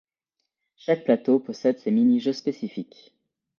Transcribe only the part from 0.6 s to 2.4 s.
Chaque plateau possède ses mini-jeux